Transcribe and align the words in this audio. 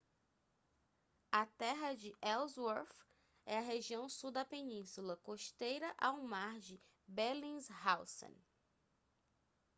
a 1.31 1.45
terra 1.45 1.93
de 1.95 2.11
ellsworth 2.23 2.91
é 3.45 3.59
a 3.59 3.61
região 3.61 4.09
sul 4.09 4.31
da 4.31 4.43
península 4.43 5.15
costeira 5.17 5.93
ao 5.99 6.19
mar 6.23 6.59
de 6.59 6.81
bellingshausen 7.07 8.33